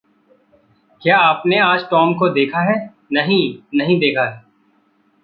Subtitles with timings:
[1.01, 2.93] "क्या आपने आज टॉम को देखा है?"
[3.13, 3.57] "नहीं,
[3.75, 4.43] नहीं देखा है।"